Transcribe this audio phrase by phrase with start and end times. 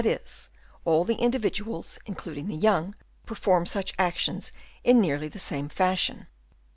[0.03, 0.03] I.
[0.07, 0.49] is,
[0.83, 2.95] all the individuals, including the young,
[3.27, 4.51] perform such actions
[4.83, 6.25] in nearly the same fashion.